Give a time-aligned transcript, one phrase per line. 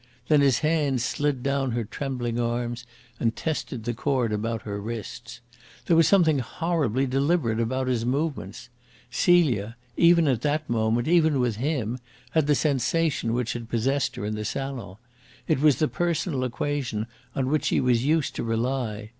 [0.29, 2.87] Then his hands slid down her trembling arms
[3.19, 5.41] and tested the cord about her wrists.
[5.85, 8.69] There was something horribly deliberate about his movements.
[9.11, 11.99] Celia, even at that moment, even with him,
[12.31, 14.97] had the sensation which had possessed her in the salon.
[15.47, 17.05] It was the personal equation
[17.35, 19.09] on which she was used to rely.